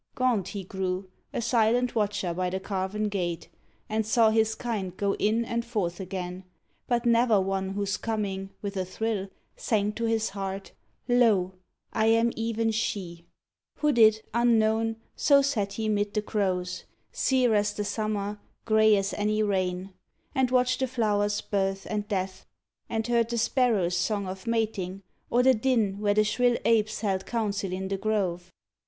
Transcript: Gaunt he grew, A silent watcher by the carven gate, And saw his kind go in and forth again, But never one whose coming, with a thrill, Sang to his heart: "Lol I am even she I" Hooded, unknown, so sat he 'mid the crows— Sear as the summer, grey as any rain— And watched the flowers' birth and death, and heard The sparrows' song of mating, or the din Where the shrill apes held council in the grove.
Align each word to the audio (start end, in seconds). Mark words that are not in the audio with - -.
Gaunt 0.15 0.47
he 0.47 0.63
grew, 0.63 1.11
A 1.31 1.43
silent 1.43 1.93
watcher 1.93 2.33
by 2.33 2.49
the 2.49 2.59
carven 2.59 3.07
gate, 3.07 3.49
And 3.87 4.03
saw 4.03 4.31
his 4.31 4.55
kind 4.55 4.97
go 4.97 5.13
in 5.19 5.45
and 5.45 5.63
forth 5.63 5.99
again, 5.99 6.43
But 6.87 7.05
never 7.05 7.39
one 7.39 7.73
whose 7.75 7.97
coming, 7.97 8.49
with 8.63 8.75
a 8.77 8.83
thrill, 8.83 9.29
Sang 9.55 9.91
to 9.93 10.05
his 10.05 10.29
heart: 10.29 10.71
"Lol 11.07 11.53
I 11.93 12.07
am 12.07 12.31
even 12.35 12.71
she 12.71 13.27
I" 13.77 13.81
Hooded, 13.81 14.23
unknown, 14.33 14.95
so 15.15 15.43
sat 15.43 15.73
he 15.73 15.87
'mid 15.87 16.15
the 16.15 16.23
crows— 16.23 16.85
Sear 17.11 17.53
as 17.53 17.71
the 17.75 17.83
summer, 17.83 18.39
grey 18.65 18.95
as 18.95 19.13
any 19.13 19.43
rain— 19.43 19.93
And 20.33 20.49
watched 20.49 20.79
the 20.79 20.87
flowers' 20.87 21.41
birth 21.41 21.85
and 21.87 22.07
death, 22.07 22.47
and 22.89 23.05
heard 23.05 23.29
The 23.29 23.37
sparrows' 23.37 23.97
song 23.97 24.25
of 24.25 24.47
mating, 24.47 25.03
or 25.29 25.43
the 25.43 25.53
din 25.53 25.99
Where 25.99 26.15
the 26.15 26.23
shrill 26.23 26.57
apes 26.65 27.01
held 27.01 27.27
council 27.27 27.71
in 27.71 27.87
the 27.87 27.97
grove. 27.97 28.51